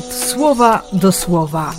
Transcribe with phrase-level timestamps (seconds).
[0.00, 1.74] słowa do słowa.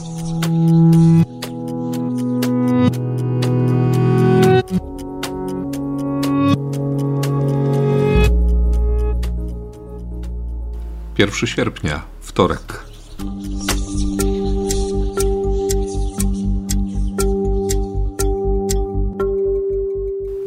[11.16, 12.84] Pierwszy sierpnia, wtorek.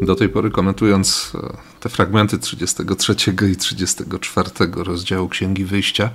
[0.02, 3.16] Do tej pory komentując e, te fragmenty 33
[3.52, 6.10] i 34 rozdziału Księgi Wyjścia,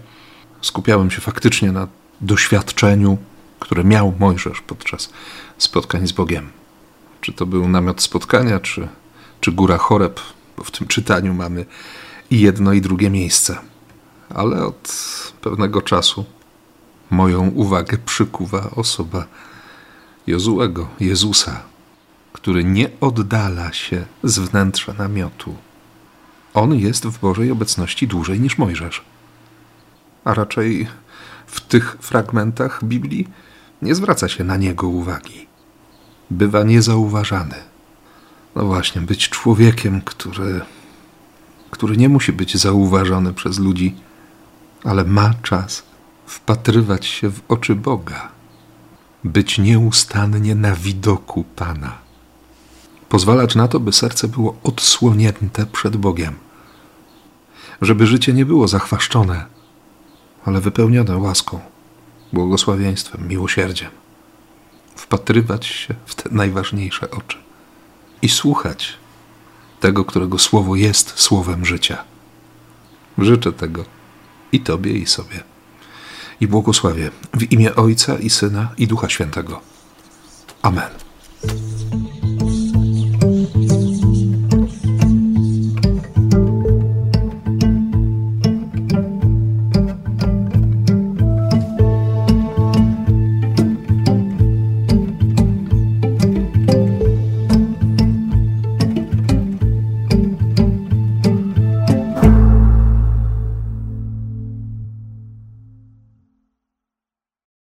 [0.61, 1.87] skupiałem się faktycznie na
[2.21, 3.17] doświadczeniu,
[3.59, 5.09] które miał Mojżesz podczas
[5.57, 6.49] spotkań z Bogiem.
[7.21, 8.87] Czy to był namiot spotkania, czy,
[9.41, 10.19] czy góra Choreb,
[10.57, 11.65] bo w tym czytaniu mamy
[12.29, 13.57] i jedno, i drugie miejsce.
[14.29, 14.93] Ale od
[15.41, 16.25] pewnego czasu
[17.09, 19.25] moją uwagę przykuwa osoba
[20.27, 21.61] Jozułego, Jezusa,
[22.33, 25.55] który nie oddala się z wnętrza namiotu.
[26.53, 29.01] On jest w Bożej obecności dłużej niż Mojżesz.
[30.25, 30.87] A raczej
[31.47, 33.27] w tych fragmentach Biblii
[33.81, 35.47] nie zwraca się na niego uwagi.
[36.29, 37.55] Bywa niezauważany.
[38.55, 40.61] No właśnie, być człowiekiem, który,
[41.71, 43.95] który nie musi być zauważony przez ludzi,
[44.83, 45.83] ale ma czas
[46.25, 48.29] wpatrywać się w oczy Boga,
[49.23, 52.11] być nieustannie na widoku Pana
[53.11, 56.33] pozwalać na to, by serce było odsłonięte przed Bogiem,
[57.81, 59.45] żeby życie nie było zachwaszczone,
[60.45, 61.59] ale wypełnione łaską,
[62.33, 63.89] błogosławieństwem, miłosierdziem.
[64.95, 67.37] Wpatrywać się w te najważniejsze oczy
[68.21, 68.93] i słuchać
[69.79, 72.03] tego, którego słowo jest słowem życia.
[73.17, 73.85] Życzę tego
[74.51, 75.43] i Tobie, i sobie.
[76.41, 79.61] I błogosławię w imię Ojca i Syna i Ducha Świętego.
[80.61, 81.10] Amen.